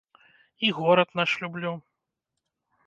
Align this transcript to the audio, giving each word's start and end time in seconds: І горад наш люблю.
І 0.65 0.71
горад 0.77 1.09
наш 1.21 1.37
люблю. 1.41 1.73